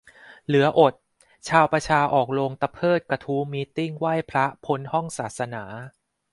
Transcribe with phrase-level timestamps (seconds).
[0.45, 0.93] เหลืออด!
[1.47, 5.63] ชาวประชาออกโรงตะเพิดกระทู้มีตติ้งไหว้พระพ้นห้องศาสนา!